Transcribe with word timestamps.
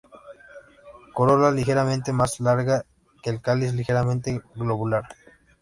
Corola 1.13 1.51
ligeramente 1.51 2.11
más 2.11 2.39
larga 2.39 2.87
que 3.21 3.29
el 3.29 3.39
cáliz, 3.39 3.75
ligeramente 3.75 4.41
globular. 4.55 5.03